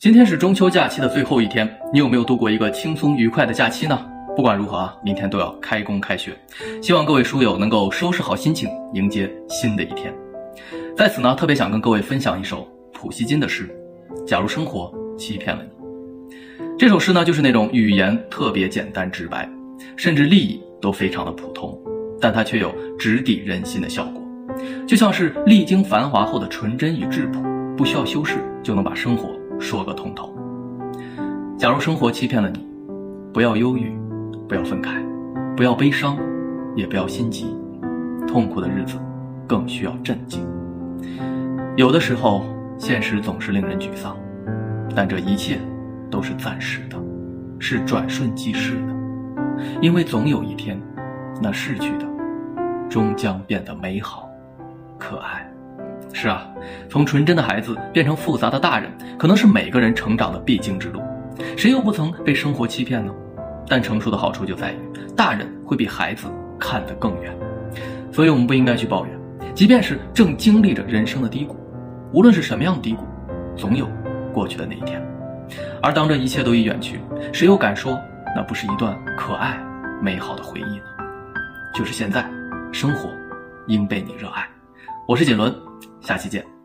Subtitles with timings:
[0.00, 4.02] 今天是中秋假期的最后一天，你有没有度过一个轻松愉快的假期呢？
[4.34, 6.32] 不管如何啊，明天都要开工开学，
[6.80, 10.10] 希望各位书友能够收拾好心情，迎接新的一天。
[10.96, 13.68] 在此呢，特别想跟各位分享一首普希金的诗
[14.24, 16.66] 《假如生活欺骗了你》。
[16.78, 19.46] 这首诗呢，就是那种语言特别简单直白，
[19.98, 21.78] 甚至立意都非常的普通，
[22.18, 24.22] 但它却有直抵人心的效果，
[24.86, 27.42] 就像是历经繁华后的纯真与质朴，
[27.76, 29.38] 不需要修饰就能把生活。
[29.60, 30.34] 说个通透。
[31.56, 32.66] 假如生活欺骗了你，
[33.32, 33.92] 不要忧郁，
[34.48, 35.00] 不要愤慨，
[35.54, 36.16] 不要悲伤，
[36.74, 37.54] 也不要心急。
[38.26, 38.96] 痛苦的日子，
[39.46, 40.40] 更需要镇静。
[41.76, 42.44] 有的时候，
[42.78, 44.16] 现实总是令人沮丧，
[44.96, 45.58] 但这一切
[46.10, 46.96] 都是暂时的，
[47.58, 48.96] 是转瞬即逝的。
[49.82, 50.80] 因为总有一天，
[51.42, 52.06] 那逝去的，
[52.88, 54.28] 终将变得美好、
[54.98, 55.46] 可爱。
[56.20, 56.46] 是啊，
[56.90, 61.00] 从纯真的孩子变成复杂的大人，可能是每个人成长的必经之路。
[61.56, 63.10] 谁又不曾被生活欺骗呢？
[63.66, 64.76] 但成熟的好处就在于，
[65.16, 66.26] 大人会比孩子
[66.58, 67.34] 看得更远。
[68.12, 69.18] 所以，我们不应该去抱怨，
[69.54, 71.56] 即便是正经历着人生的低谷，
[72.12, 73.06] 无论是什么样的低谷，
[73.56, 73.88] 总有
[74.30, 75.02] 过去的那一天。
[75.82, 77.00] 而当这一切都已远去，
[77.32, 77.98] 谁又敢说
[78.36, 79.58] 那不是一段可爱、
[80.02, 80.84] 美好的回忆呢？
[81.74, 82.28] 就是现在，
[82.72, 83.08] 生活
[83.68, 84.46] 应被你热爱。
[85.08, 85.69] 我是锦纶。
[86.10, 86.59] 下期见。